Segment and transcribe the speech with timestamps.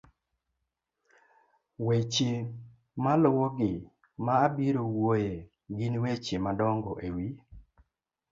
[1.85, 2.29] weche
[3.03, 3.73] maluwogi
[4.23, 5.33] ma abiro wuoye
[5.77, 7.27] gin weche madongo e wi